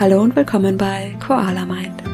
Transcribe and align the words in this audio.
Hallo 0.00 0.22
und 0.22 0.36
willkommen 0.36 0.76
bei 0.76 1.16
Koala 1.18 1.66
Mind. 1.66 2.04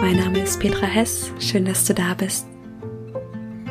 Mein 0.00 0.14
Name 0.14 0.38
ist 0.44 0.60
Petra 0.60 0.86
Hess, 0.86 1.32
schön, 1.40 1.64
dass 1.64 1.84
du 1.84 1.92
da 1.92 2.14
bist. 2.14 2.46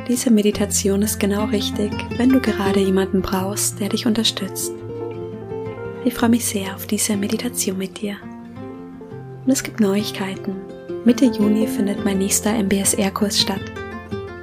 Diese 0.09 0.29
Meditation 0.29 1.01
ist 1.01 1.17
genau 1.17 1.45
richtig, 1.45 1.93
wenn 2.17 2.27
du 2.27 2.41
gerade 2.41 2.81
jemanden 2.81 3.21
brauchst, 3.21 3.79
der 3.79 3.87
dich 3.87 4.05
unterstützt. 4.05 4.73
Ich 6.03 6.13
freue 6.13 6.31
mich 6.31 6.43
sehr 6.43 6.75
auf 6.75 6.85
diese 6.85 7.15
Meditation 7.15 7.77
mit 7.77 8.01
dir. 8.01 8.17
Und 9.45 9.53
es 9.53 9.63
gibt 9.63 9.79
Neuigkeiten. 9.79 10.57
Mitte 11.05 11.27
Juni 11.27 11.67
findet 11.67 12.03
mein 12.03 12.17
nächster 12.17 12.61
MBSR-Kurs 12.61 13.39
statt. 13.39 13.71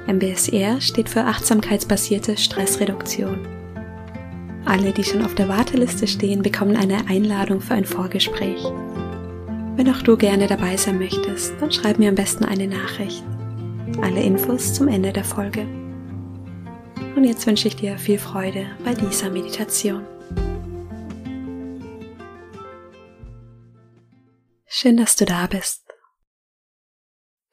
MBSR 0.07 0.81
steht 0.81 1.07
für 1.07 1.21
achtsamkeitsbasierte 1.21 2.35
Stressreduktion. 2.35 3.62
Alle, 4.65 4.93
die 4.93 5.03
schon 5.03 5.23
auf 5.23 5.35
der 5.35 5.49
Warteliste 5.49 6.07
stehen, 6.07 6.41
bekommen 6.41 6.77
eine 6.77 7.07
Einladung 7.07 7.59
für 7.59 7.73
ein 7.73 7.85
Vorgespräch. 7.85 8.63
Wenn 9.75 9.89
auch 9.89 10.01
du 10.01 10.15
gerne 10.15 10.47
dabei 10.47 10.77
sein 10.77 10.99
möchtest, 10.99 11.53
dann 11.59 11.71
schreib 11.71 11.99
mir 11.99 12.09
am 12.09 12.15
besten 12.15 12.45
eine 12.45 12.67
Nachricht. 12.67 13.23
Alle 14.01 14.21
Infos 14.21 14.73
zum 14.73 14.87
Ende 14.87 15.11
der 15.11 15.23
Folge. 15.25 15.67
Und 17.15 17.25
jetzt 17.25 17.45
wünsche 17.45 17.67
ich 17.67 17.75
dir 17.75 17.97
viel 17.97 18.19
Freude 18.19 18.67
bei 18.83 18.93
dieser 18.93 19.29
Meditation. 19.29 20.05
Schön, 24.65 24.97
dass 24.97 25.15
du 25.15 25.25
da 25.25 25.47
bist. 25.47 25.83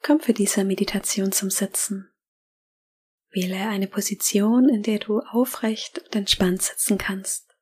Komm 0.03 0.19
für 0.19 0.33
diese 0.33 0.63
Meditation 0.63 1.31
zum 1.31 1.49
Sitzen. 1.49 2.10
Wähle 3.31 3.69
eine 3.69 3.87
Position, 3.87 4.67
in 4.67 4.83
der 4.83 4.99
du 4.99 5.19
aufrecht 5.19 5.99
und 5.99 6.15
entspannt 6.15 6.61
sitzen 6.61 6.97
kannst. 6.97 7.55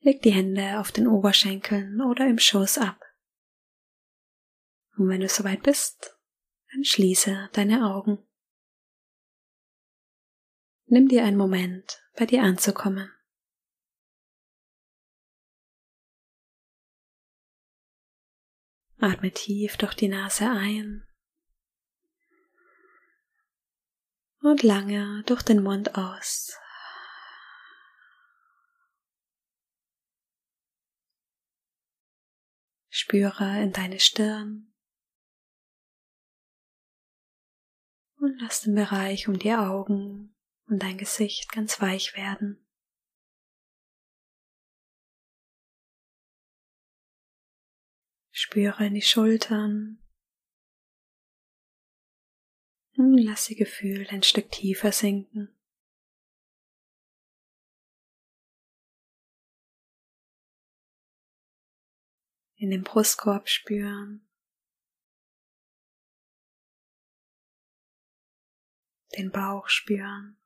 Leg 0.00 0.22
die 0.22 0.32
Hände 0.32 0.80
auf 0.80 0.92
den 0.92 1.06
Oberschenkeln 1.06 2.00
oder 2.00 2.26
im 2.26 2.38
Schoß 2.38 2.78
ab. 2.78 2.98
Und 4.96 5.08
wenn 5.08 5.20
du 5.20 5.28
soweit 5.28 5.62
bist, 5.62 6.16
dann 6.72 6.84
schließe 6.84 7.50
deine 7.52 7.86
Augen. 7.86 8.26
Nimm 10.86 11.08
dir 11.08 11.24
einen 11.24 11.36
Moment, 11.36 12.02
bei 12.16 12.24
dir 12.24 12.42
anzukommen. 12.42 13.12
Atme 18.98 19.30
tief 19.32 19.76
durch 19.76 19.94
die 19.94 20.08
Nase 20.08 20.50
ein 20.50 21.09
und 24.42 24.62
lange 24.62 25.22
durch 25.26 25.42
den 25.42 25.62
Mund 25.62 25.96
aus. 25.96 26.56
Spüre 32.88 33.62
in 33.62 33.72
deine 33.72 34.00
Stirn 34.00 34.72
und 38.16 38.38
lass 38.40 38.62
den 38.62 38.74
Bereich 38.74 39.28
um 39.28 39.38
die 39.38 39.52
Augen 39.52 40.34
und 40.66 40.82
dein 40.82 40.98
Gesicht 40.98 41.50
ganz 41.52 41.80
weich 41.80 42.14
werden. 42.14 42.66
Spüre 48.32 48.86
in 48.86 48.94
die 48.94 49.02
Schultern 49.02 49.99
Lass 53.02 53.46
die 53.46 53.54
Gefühl 53.54 54.06
ein 54.10 54.22
Stück 54.22 54.50
tiefer 54.50 54.92
sinken. 54.92 55.48
In 62.56 62.68
den 62.68 62.82
Brustkorb 62.84 63.48
spüren. 63.48 64.28
Den 69.16 69.30
Bauch 69.30 69.68
spüren. 69.68 70.36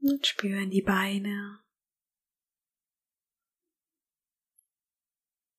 Und 0.00 0.26
spüren 0.26 0.70
die 0.70 0.82
Beine 0.82 1.63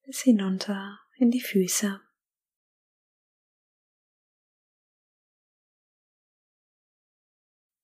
bis 0.06 0.22
hinunter 0.22 1.00
in 1.16 1.30
die 1.32 1.40
Füße. 1.40 2.00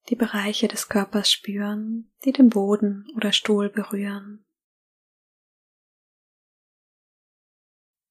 Die 0.09 0.15
Bereiche 0.15 0.69
des 0.69 0.89
Körpers 0.89 1.33
spüren, 1.33 2.13
die 2.25 2.33
den 2.33 2.49
Boden 2.49 3.11
oder 3.17 3.33
Stuhl 3.33 3.71
berühren. 3.71 4.45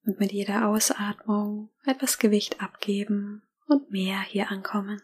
Und 0.03 0.19
mit 0.19 0.31
jeder 0.31 0.67
Ausatmung 0.67 1.69
etwas 1.85 2.17
Gewicht 2.17 2.59
abgeben 2.61 3.43
und 3.67 3.91
mehr 3.91 4.19
hier 4.21 4.49
ankommen. 4.49 5.01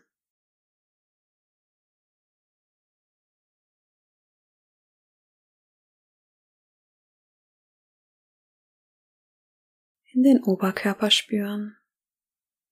In 10.18 10.24
den 10.24 10.44
Oberkörper 10.44 11.12
spüren, 11.12 11.78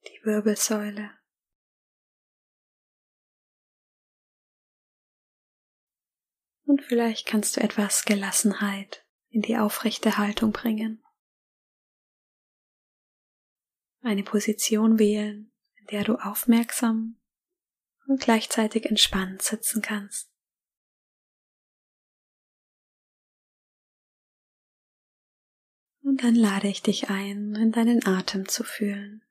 die 0.08 0.20
Wirbelsäule. 0.24 1.12
Und 6.64 6.82
vielleicht 6.82 7.28
kannst 7.28 7.56
du 7.56 7.62
etwas 7.62 8.06
Gelassenheit 8.06 9.06
in 9.30 9.44
die 9.44 9.58
aufrechte 9.58 10.18
Haltung 10.18 10.54
bringen. 10.54 11.06
Eine 14.02 14.24
Position 14.24 14.98
wählen, 14.98 15.54
in 15.76 15.86
der 15.92 16.04
du 16.04 16.16
aufmerksam 16.16 17.22
und 18.08 18.20
gleichzeitig 18.20 18.88
entspannt 18.88 19.44
sitzen 19.44 19.84
kannst. 19.84 20.35
Und 26.06 26.24
dann 26.24 26.36
lade 26.36 26.68
ich 26.68 26.84
dich 26.84 27.10
ein, 27.10 27.56
in 27.56 27.72
deinen 27.72 28.06
Atem 28.06 28.48
zu 28.48 28.64
fühlen. 28.64 29.24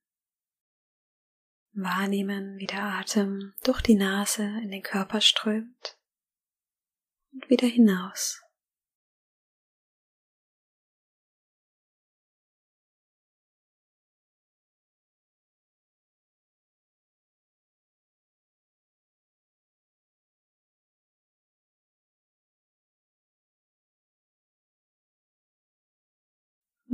Wahrnehmen, 1.72 2.58
wie 2.58 2.66
der 2.66 2.82
Atem 2.82 3.54
durch 3.62 3.80
die 3.80 3.94
Nase 3.94 4.42
in 4.42 4.72
den 4.72 4.82
Körper 4.82 5.20
strömt 5.20 5.96
und 7.32 7.48
wieder 7.48 7.68
hinaus. 7.68 8.43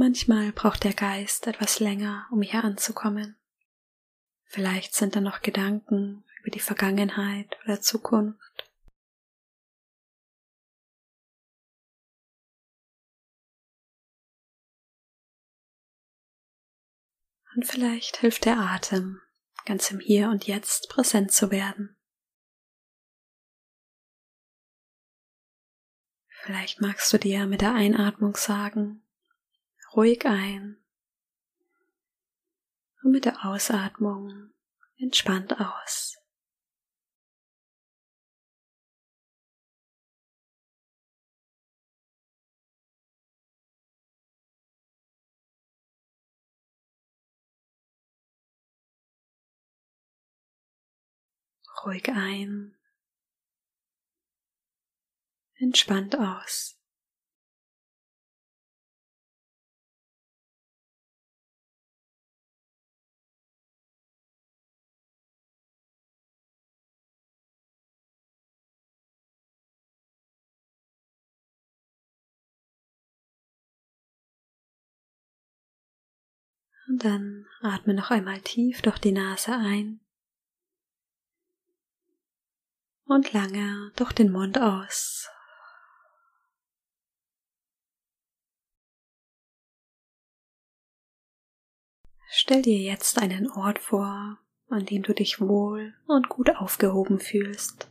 Manchmal 0.00 0.50
braucht 0.52 0.84
der 0.84 0.94
Geist 0.94 1.46
etwas 1.46 1.78
länger, 1.78 2.26
um 2.30 2.40
hier 2.40 2.64
anzukommen. 2.64 3.36
Vielleicht 4.44 4.94
sind 4.94 5.14
da 5.14 5.20
noch 5.20 5.42
Gedanken 5.42 6.24
über 6.40 6.50
die 6.50 6.58
Vergangenheit 6.58 7.58
oder 7.64 7.82
Zukunft. 7.82 8.72
Und 17.54 17.66
vielleicht 17.66 18.16
hilft 18.16 18.46
der 18.46 18.56
Atem, 18.56 19.20
ganz 19.66 19.90
im 19.90 20.00
Hier 20.00 20.30
und 20.30 20.46
Jetzt 20.46 20.88
präsent 20.88 21.30
zu 21.30 21.50
werden. 21.50 21.94
Vielleicht 26.42 26.80
magst 26.80 27.12
du 27.12 27.18
dir 27.18 27.44
mit 27.44 27.60
der 27.60 27.74
Einatmung 27.74 28.34
sagen, 28.34 29.04
ruhig 29.94 30.24
ein 30.24 30.76
und 33.02 33.10
mit 33.12 33.24
der 33.24 33.44
Ausatmung 33.44 34.52
entspannt 34.98 35.58
aus. 35.58 36.16
Ruhig 51.84 52.10
ein, 52.10 52.76
entspannt 55.54 56.14
aus. 56.18 56.79
Und 76.90 77.04
dann 77.04 77.46
atme 77.62 77.94
noch 77.94 78.10
einmal 78.10 78.40
tief 78.40 78.82
durch 78.82 78.98
die 78.98 79.12
Nase 79.12 79.52
ein 79.52 80.00
und 83.04 83.32
lange 83.32 83.92
durch 83.94 84.10
den 84.12 84.32
Mund 84.32 84.58
aus. 84.58 85.28
Stell 92.28 92.62
dir 92.62 92.78
jetzt 92.78 93.18
einen 93.22 93.48
Ort 93.52 93.78
vor, 93.78 94.38
an 94.68 94.84
dem 94.84 95.04
du 95.04 95.14
dich 95.14 95.40
wohl 95.40 95.94
und 96.08 96.28
gut 96.28 96.50
aufgehoben 96.56 97.20
fühlst. 97.20 97.88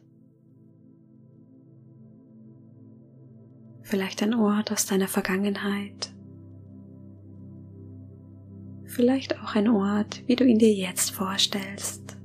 Vielleicht 3.81 4.21
ein 4.23 4.33
Ort 4.33 4.73
aus 4.73 4.85
deiner 4.87 5.07
Vergangenheit. 5.07 6.13
Vielleicht 8.89 9.39
auch 9.39 9.53
ein 9.55 9.67
Ort, 9.67 10.23
wie 10.25 10.35
du 10.35 10.43
ihn 10.43 10.57
dir 10.57 10.73
jetzt 10.73 11.11
vorstellst. 11.11 12.17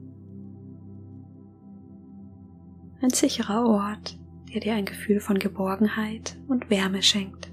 Ein 3.03 3.11
sicherer 3.11 3.67
Ort, 3.67 4.19
der 4.49 4.61
dir 4.61 4.75
ein 4.75 4.87
Gefühl 4.87 5.21
von 5.21 5.39
Geborgenheit 5.39 6.39
und 6.49 6.71
Wärme 6.71 7.03
schenkt. 7.03 7.53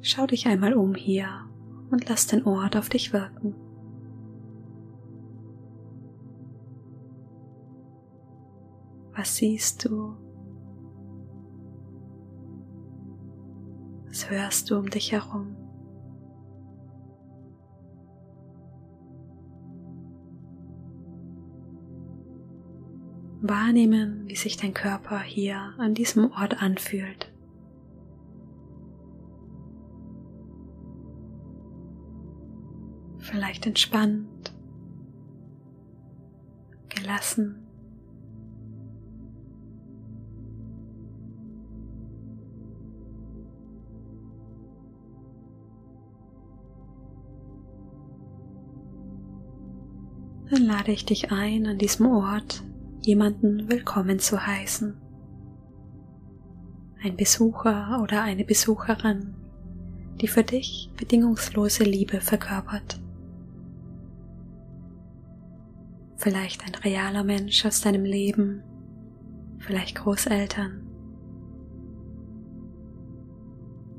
Schau 0.00 0.26
dich 0.26 0.46
einmal 0.46 0.72
um 0.72 0.94
hier 0.94 1.28
und 1.90 2.08
lass 2.08 2.26
den 2.26 2.44
Ort 2.44 2.74
auf 2.74 2.88
dich 2.88 3.12
wirken. 3.12 3.65
Was 9.16 9.36
siehst 9.36 9.84
du? 9.84 10.14
Was 14.06 14.30
hörst 14.30 14.70
du 14.70 14.78
um 14.78 14.90
dich 14.90 15.12
herum? 15.12 15.56
Wahrnehmen, 23.40 24.24
wie 24.26 24.36
sich 24.36 24.56
dein 24.56 24.74
Körper 24.74 25.20
hier 25.20 25.74
an 25.78 25.94
diesem 25.94 26.32
Ort 26.32 26.62
anfühlt. 26.62 27.32
vielleicht 33.26 33.66
entspannt, 33.66 34.54
gelassen. 36.88 37.65
Dann 50.50 50.62
lade 50.62 50.92
ich 50.92 51.04
dich 51.04 51.32
ein, 51.32 51.66
an 51.66 51.78
diesem 51.78 52.06
Ort 52.06 52.62
jemanden 53.02 53.68
willkommen 53.68 54.18
zu 54.18 54.46
heißen. 54.46 54.96
Ein 57.02 57.16
Besucher 57.16 58.00
oder 58.02 58.22
eine 58.22 58.44
Besucherin, 58.44 59.34
die 60.20 60.28
für 60.28 60.42
dich 60.42 60.90
bedingungslose 60.96 61.84
Liebe 61.84 62.20
verkörpert. 62.20 63.00
vielleicht 66.26 66.64
ein 66.66 66.74
realer 66.74 67.22
Mensch 67.22 67.64
aus 67.64 67.80
deinem 67.82 68.04
Leben, 68.04 68.62
vielleicht 69.58 69.94
Großeltern, 69.94 70.84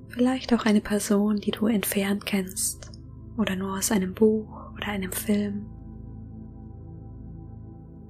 vielleicht 0.10 0.54
auch 0.54 0.66
eine 0.66 0.82
Person, 0.82 1.38
die 1.38 1.52
du 1.52 1.68
entfernt 1.68 2.26
kennst 2.26 2.92
oder 3.38 3.56
nur 3.56 3.78
aus 3.78 3.92
einem 3.92 4.14
Buch 4.14 4.74
oder 4.76 4.88
einem 4.88 5.12
Film. 5.14 5.68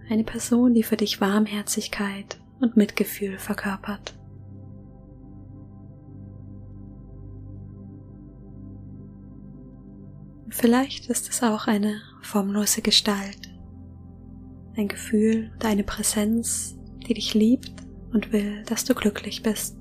Eine 0.10 0.24
Person, 0.24 0.74
die 0.74 0.84
für 0.84 0.96
dich 0.96 1.20
Warmherzigkeit 1.20 2.40
und 2.62 2.78
Mitgefühl 2.78 3.38
verkörpert. 3.40 4.18
Vielleicht 10.50 11.10
ist 11.10 11.30
es 11.30 11.44
auch 11.44 11.68
eine 11.68 12.02
formlose 12.22 12.82
Gestalt, 12.82 13.54
ein 14.76 14.88
Gefühl, 14.88 15.52
deine 15.60 15.84
Präsenz, 15.84 16.78
die 17.08 17.14
dich 17.14 17.34
liebt 17.34 17.74
und 18.14 18.32
will, 18.32 18.64
dass 18.64 18.86
du 18.86 18.96
glücklich 18.96 19.44
bist. 19.44 19.78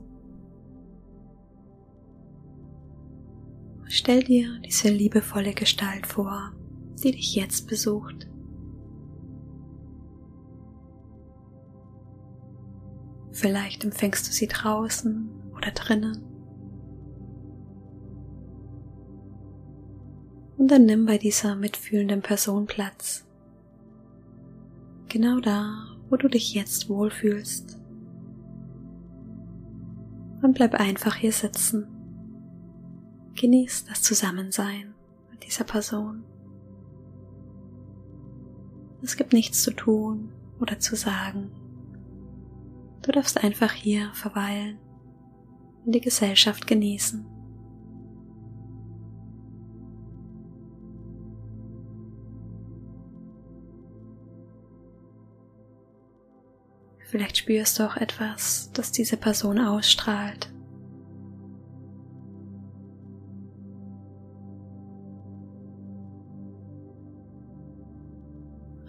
Stell 3.87 4.25
dir 4.25 4.59
diese 4.65 4.89
liebevolle 4.89 5.55
Gestalt 5.55 6.07
vor, 6.07 6.53
die 7.03 7.13
dich 7.13 7.37
jetzt 7.37 7.69
besucht. 7.69 8.29
Vielleicht 13.37 13.85
empfängst 13.85 14.27
du 14.27 14.33
sie 14.33 14.47
draußen 14.47 15.29
oder 15.55 15.71
drinnen. 15.71 16.25
Und 20.57 20.71
dann 20.71 20.87
nimm 20.87 21.05
bei 21.05 21.19
dieser 21.19 21.55
mitfühlenden 21.55 22.23
Person 22.23 22.65
Platz 22.65 23.27
genau 25.11 25.39
da, 25.41 25.85
wo 26.09 26.17
du 26.17 26.29
dich 26.29 26.55
jetzt 26.55 26.89
wohlfühlst. 26.89 27.79
Und 30.41 30.55
bleib 30.55 30.75
einfach 30.75 31.17
hier 31.17 31.33
sitzen. 31.33 31.89
Genieß 33.35 33.85
das 33.85 34.01
Zusammensein 34.01 34.95
mit 35.31 35.45
dieser 35.45 35.65
Person. 35.65 36.25
Es 39.03 39.19
gibt 39.19 39.35
nichts 39.35 39.63
zu 39.63 39.73
tun 39.73 40.33
oder 40.59 40.79
zu 40.79 40.97
sagen. 40.97 41.51
Du 43.07 43.13
darfst 43.13 43.43
einfach 43.45 43.71
hier 43.71 44.13
verweilen 44.15 44.81
und 45.85 45.95
die 45.95 46.01
Gesellschaft 46.01 46.67
genießen. 46.67 47.25
Vielleicht 56.99 57.37
spürst 57.37 57.79
du 57.79 57.85
auch 57.85 57.97
etwas, 57.97 58.73
das 58.73 58.91
diese 58.91 59.17
Person 59.17 59.61
ausstrahlt. 59.61 60.53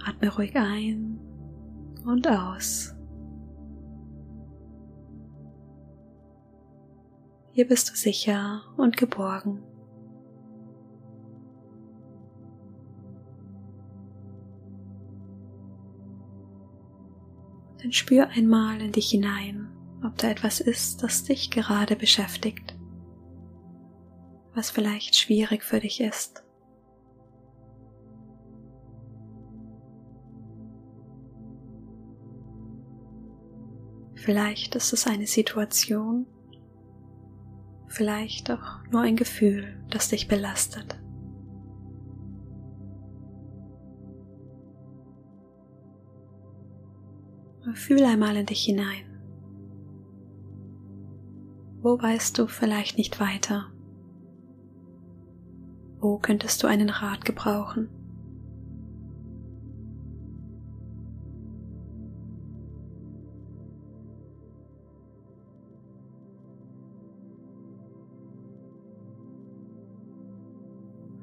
Atme 0.04 0.34
ruhig 0.36 0.56
ein 0.56 1.20
und 2.04 2.28
aus. 2.28 2.97
Hier 7.58 7.68
bist 7.68 7.90
du 7.90 7.96
sicher 7.96 8.62
und 8.78 8.98
geborgen. 8.98 9.64
dann 17.82 17.92
spür 17.94 18.28
einmal 18.28 18.80
in 18.80 18.92
dich 18.92 19.10
hinein, 19.10 19.72
ob 20.04 20.16
da 20.20 20.30
etwas 20.30 20.60
ist, 20.60 21.02
das 21.02 21.24
dich 21.24 21.50
gerade 21.50 21.96
beschäftigt, 21.96 22.78
was 24.54 24.70
vielleicht 24.70 25.16
schwierig 25.16 25.64
für 25.64 25.80
dich 25.80 26.00
ist. 26.00 26.44
Vielleicht 34.14 34.76
ist 34.76 34.94
es 34.94 35.08
eine 35.08 35.26
Situation, 35.26 36.28
vielleicht 37.98 38.52
auch 38.52 38.84
nur 38.92 39.02
ein 39.02 39.16
Gefühl, 39.16 39.76
das 39.90 40.10
dich 40.10 40.28
belastet. 40.28 41.00
Fühl 47.74 48.04
einmal 48.04 48.36
in 48.38 48.46
dich 48.46 48.64
hinein. 48.64 49.06
Wo 51.82 52.02
weißt 52.02 52.38
du 52.38 52.48
vielleicht 52.48 52.98
nicht 52.98 53.20
weiter? 53.20 53.72
Wo 56.00 56.18
könntest 56.18 56.64
du 56.64 56.68
einen 56.68 56.90
Rat 56.90 57.26
gebrauchen? 57.26 57.90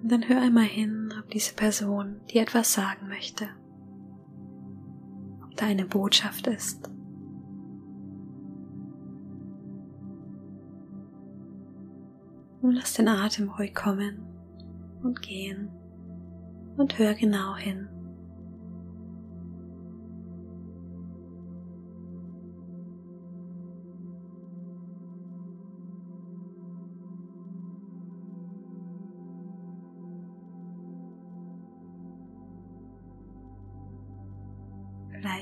Dann 0.09 0.29
hör 0.29 0.41
einmal 0.41 0.65
hin, 0.65 1.13
ob 1.19 1.31
diese 1.31 1.55
Person 1.55 2.21
dir 2.31 2.43
etwas 2.43 2.75
sagen 2.75 3.09
möchte, 3.09 3.49
ob 5.43 5.57
da 5.57 5.67
eine 5.67 5.87
Botschaft 5.87 6.47
ist. 6.47 6.91
Und 12.61 12.73
lass 12.73 12.95
den 12.95 13.09
Atem 13.09 13.51
ruhig 13.51 13.75
kommen 13.75 14.27
und 15.03 15.21
gehen 15.23 15.71
und 16.77 16.99
hör 16.99 17.15
genau 17.15 17.57
hin. 17.57 17.89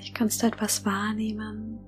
Vielleicht 0.02 0.16
kannst 0.16 0.42
du 0.42 0.48
etwas 0.48 0.84
wahrnehmen. 0.84 1.78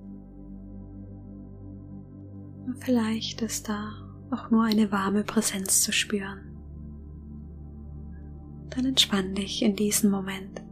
Und 2.65 2.81
vielleicht 2.81 3.41
ist 3.41 3.67
da 3.67 3.91
auch 4.31 4.49
nur 4.49 4.63
eine 4.63 4.89
warme 4.89 5.25
Präsenz 5.25 5.81
zu 5.81 5.91
spüren. 5.91 6.57
Dann 8.69 8.85
entspann 8.85 9.35
dich 9.35 9.61
in 9.61 9.75
diesem 9.75 10.11
Moment. 10.11 10.63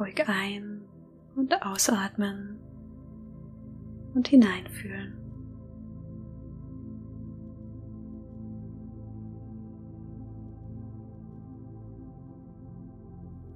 Ruhig 0.00 0.26
ein- 0.26 0.80
und 1.36 1.62
ausatmen 1.62 2.58
und 4.14 4.28
hineinfühlen. 4.28 5.21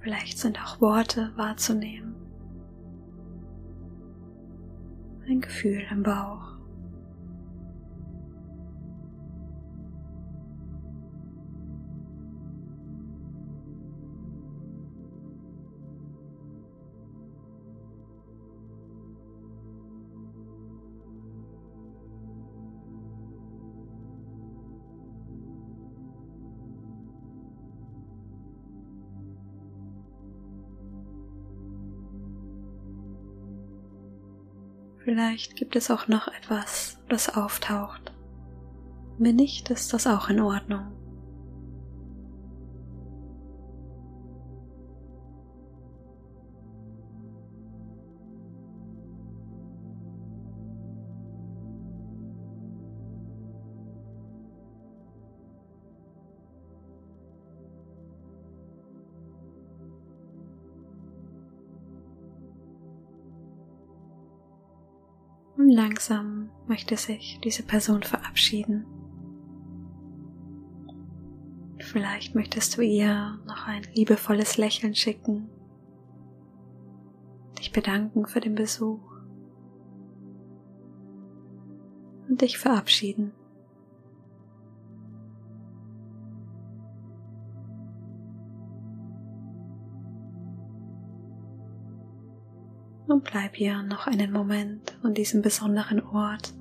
Vielleicht 0.07 0.39
sind 0.39 0.63
auch 0.63 0.81
Worte 0.81 1.33
wahrzunehmen. 1.35 2.15
Ein 5.29 5.41
Gefühl 5.41 5.83
im 5.91 6.05
Bauch. 6.05 6.56
Vielleicht 35.07 35.55
gibt 35.55 35.77
es 35.77 35.89
auch 35.89 36.09
noch 36.09 36.27
etwas, 36.27 36.99
das 37.09 37.29
auftaucht. 37.37 38.13
Wenn 39.19 39.37
nicht, 39.37 39.71
ist 39.71 39.93
das 39.93 40.05
auch 40.09 40.29
in 40.31 40.41
Ordnung. 40.41 40.96
Und 65.67 65.73
langsam 65.73 66.51
möchte 66.69 66.97
sich 66.97 67.41
diese 67.43 67.65
Person 67.65 68.05
verabschieden. 68.05 68.87
Vielleicht 71.81 72.37
möchtest 72.37 72.77
du 72.77 72.83
ihr 72.83 73.41
noch 73.49 73.67
ein 73.67 73.83
liebevolles 73.93 74.59
Lächeln 74.59 74.95
schicken, 74.95 75.49
dich 77.59 77.73
bedanken 77.73 78.29
für 78.29 78.39
den 78.39 78.55
Besuch 78.55 79.01
und 82.29 82.43
dich 82.43 82.59
verabschieden. 82.59 83.33
Und 93.17 93.25
bleib 93.25 93.57
hier 93.57 93.83
noch 93.83 94.07
einen 94.07 94.31
Moment 94.31 94.99
an 95.03 95.15
diesem 95.15 95.41
besonderen 95.41 96.03
Ort. 96.03 96.53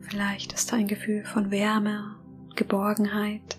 Vielleicht 0.00 0.52
ist 0.52 0.70
da 0.70 0.76
ein 0.76 0.86
Gefühl 0.86 1.24
von 1.24 1.50
Wärme, 1.50 2.16
Geborgenheit. 2.56 3.58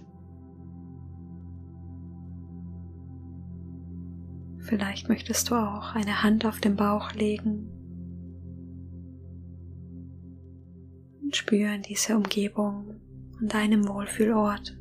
Vielleicht 4.60 5.10
möchtest 5.10 5.50
du 5.50 5.55
auch 5.55 5.96
eine 5.96 6.22
Hand 6.22 6.46
auf 6.46 6.60
den 6.60 6.75
Bauch 6.75 7.12
legen 7.13 7.67
und 11.24 11.36
spüren 11.36 11.82
diese 11.82 12.15
Umgebung 12.15 13.01
an 13.39 13.48
deinem 13.48 13.88
Wohlfühlort. 13.88 14.77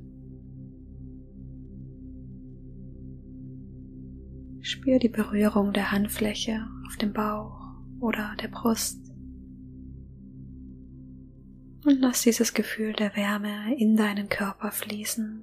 Spür 4.85 4.99
die 4.99 5.09
Berührung 5.09 5.73
der 5.73 5.93
Handfläche 5.93 6.67
auf 6.87 6.99
dem 6.99 7.15
Bauch 7.15 7.59
oder 8.01 8.37
der 8.43 8.49
Brust. 8.49 9.01
Und 11.87 12.01
lass 12.01 12.21
dieses 12.21 12.53
Gefühl 12.53 12.93
der 12.93 13.17
Wärme 13.17 13.75
in 13.79 13.97
deinen 13.97 14.29
Körper 14.29 14.71
fließen. 14.73 15.43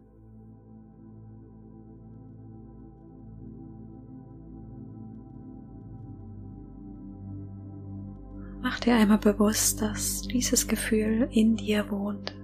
Mach 8.62 8.80
dir 8.80 8.94
einmal 8.94 9.18
bewusst, 9.18 9.82
dass 9.82 10.22
dieses 10.22 10.68
Gefühl 10.68 11.28
in 11.32 11.56
dir 11.56 11.90
wohnt. 11.90 12.36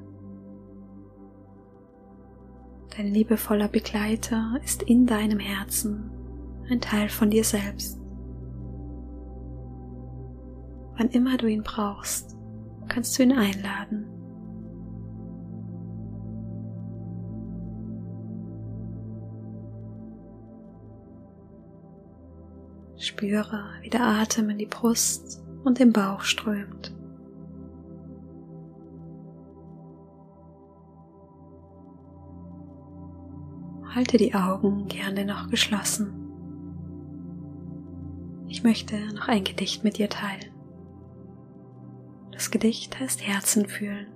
Dein 2.97 3.13
liebevoller 3.13 3.67
Begleiter 3.67 4.59
ist 4.63 4.81
in 4.81 5.05
deinem 5.05 5.37
Herzen 5.37 6.16
ein 6.69 6.81
Teil 6.81 7.09
von 7.09 7.29
dir 7.29 7.43
selbst. 7.43 7.99
Wann 10.97 11.09
immer 11.09 11.37
du 11.37 11.47
ihn 11.47 11.63
brauchst, 11.63 12.35
kannst 12.87 13.17
du 13.17 13.23
ihn 13.23 13.33
einladen. 13.33 14.07
Spüre, 22.97 23.63
wie 23.81 23.89
der 23.89 24.01
Atem 24.01 24.49
in 24.49 24.57
die 24.57 24.65
Brust 24.65 25.43
und 25.63 25.79
den 25.79 25.93
Bauch 25.93 26.21
strömt. 26.21 26.93
Halte 33.93 34.17
die 34.17 34.33
Augen 34.33 34.87
gerne 34.87 35.25
noch 35.25 35.49
geschlossen. 35.49 36.26
Ich 38.57 38.63
möchte 38.63 38.97
noch 39.13 39.27
ein 39.27 39.43
Gedicht 39.43 39.83
mit 39.83 39.99
dir 39.99 40.09
teilen. 40.09 40.51
Das 42.31 42.49
Gedicht 42.49 42.99
heißt 42.99 43.21
Herzen 43.21 43.67
fühlen. 43.67 44.07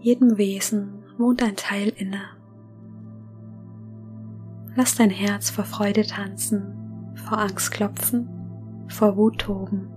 Jedem 0.00 0.38
Wesen 0.38 1.04
wohnt 1.18 1.40
ein 1.40 1.54
Teil 1.54 1.90
inne. 1.90 2.22
Lass 4.74 4.96
dein 4.96 5.10
Herz 5.10 5.50
vor 5.50 5.62
Freude 5.62 6.04
tanzen, 6.04 7.14
vor 7.14 7.38
Angst 7.38 7.70
klopfen, 7.70 8.28
vor 8.88 9.16
Wut 9.16 9.38
toben 9.38 9.88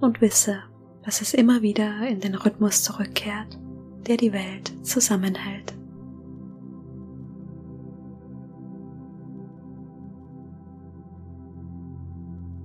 und 0.00 0.20
wisse, 0.20 0.58
dass 1.04 1.22
es 1.22 1.32
immer 1.32 1.62
wieder 1.62 2.06
in 2.06 2.20
den 2.20 2.34
Rhythmus 2.34 2.82
zurückkehrt, 2.82 3.58
der 4.06 4.18
die 4.18 4.34
Welt 4.34 4.74
zusammenhält. 4.86 5.75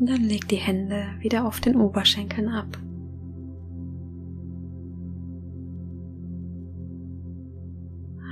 Und 0.02 0.10
dann 0.10 0.24
leg 0.24 0.48
die 0.48 0.56
Hände 0.56 1.06
wieder 1.20 1.46
auf 1.46 1.60
den 1.60 1.76
Oberschenkeln 1.76 2.50
ab. 2.50 2.76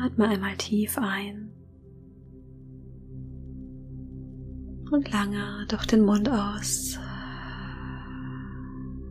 Atme 0.02 0.30
einmal 0.30 0.58
tief 0.58 0.98
ein 0.98 1.52
Und 4.90 5.12
lange 5.12 5.68
durch 5.70 5.86
den 5.86 6.06
Mund 6.06 6.28
aus. 6.28 6.98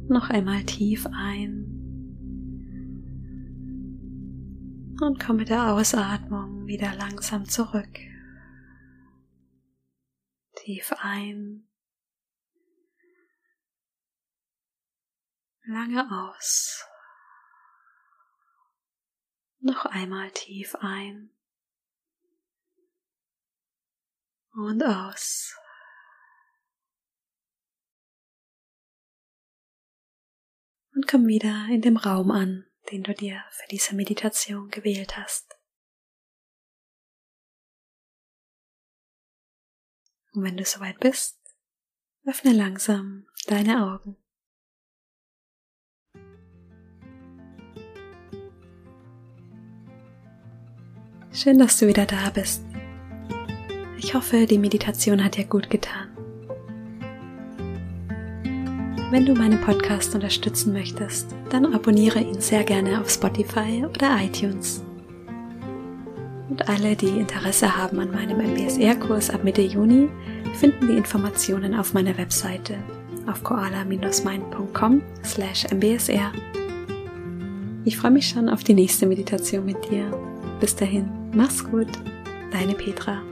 Noch 0.09 0.29
einmal 0.29 0.65
tief 0.65 1.07
ein. 1.13 1.65
Und 5.01 5.21
komm 5.25 5.37
mit 5.37 5.49
der 5.49 5.75
Ausatmung 5.75 6.67
wieder 6.67 6.93
langsam 6.97 7.45
zurück. 7.45 8.01
Tief 10.57 10.93
ein. 11.01 11.68
Lange 15.69 16.09
aus. 16.11 16.85
Noch 19.61 19.85
einmal 19.87 20.31
tief 20.33 20.75
ein. 20.77 21.31
Und 24.55 24.83
aus. 24.83 25.55
und 30.99 31.07
komm 31.07 31.29
wieder 31.29 31.69
in 31.71 31.81
dem 31.81 31.97
Raum 31.97 32.33
an, 32.33 32.67
den 32.91 33.05
du 33.05 33.15
dir 33.15 33.45
für 33.53 33.69
diese 33.69 33.95
Meditation 33.95 34.69
gewählt 34.69 35.17
hast. 35.17 35.55
Und 40.33 40.43
wenn 40.43 40.57
du 40.57 40.65
soweit 40.65 40.99
bist, 40.99 41.39
öffne 42.25 42.53
langsam 42.53 43.29
deine 43.47 43.87
Augen. 43.87 44.17
Schön, 51.33 51.59
dass 51.59 51.79
du 51.79 51.87
wieder 51.87 52.07
da 52.07 52.31
bist. 52.33 52.65
Ich 53.99 54.15
hoffe, 54.15 54.47
die 54.47 54.59
Meditation 54.59 55.23
hat 55.23 55.37
dir 55.37 55.45
gut 55.45 55.69
getan. 55.69 56.09
Wenn 59.11 59.27
du 59.27 59.35
meinen 59.35 59.61
Podcast 59.61 60.15
unterstützen 60.15 60.73
möchtest, 60.73 61.35
dann 61.51 61.75
abonniere 61.75 62.21
ihn 62.21 62.41
sehr 62.41 62.65
gerne 62.65 63.01
auf 63.01 63.11
Spotify 63.11 63.85
oder 63.87 64.19
iTunes. 64.23 64.83
Und 66.49 66.69
alle, 66.69 66.97
die 66.97 67.19
Interesse 67.19 67.77
haben 67.77 68.01
an 68.01 68.11
meinem 68.11 68.39
MBSR-Kurs 68.39 69.31
ab 69.31 69.45
Mitte 69.45 69.63
Juni, 69.63 70.09
finden 70.55 70.89
die 70.89 70.97
Informationen 70.97 71.75
auf 71.75 71.93
meiner 71.93 72.17
Webseite 72.17 72.75
auf 73.27 73.43
koala-mind.com 73.45 75.03
slash 75.25 75.67
mbsr. 75.71 76.33
Ich 77.85 77.97
freue 77.97 78.11
mich 78.11 78.29
schon 78.29 78.49
auf 78.49 78.65
die 78.65 78.75
nächste 78.75 79.07
Meditation 79.07 79.65
mit 79.65 79.91
dir. 79.91 80.11
Bis 80.61 80.75
dahin, 80.75 81.18
mach's 81.33 81.65
gut, 81.65 81.89
deine 82.51 82.75
Petra. 82.75 83.23